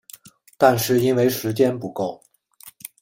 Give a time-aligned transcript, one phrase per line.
[0.57, 2.23] 但是因为时间不够